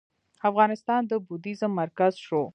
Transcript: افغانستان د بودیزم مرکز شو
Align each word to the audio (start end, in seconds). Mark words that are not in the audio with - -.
افغانستان 0.49 1.01
د 1.09 1.11
بودیزم 1.25 1.71
مرکز 1.81 2.13
شو 2.25 2.41